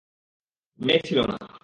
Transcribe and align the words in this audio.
মেয়ে 0.79 1.01
ছিল 1.05 1.19
না। 1.21 1.37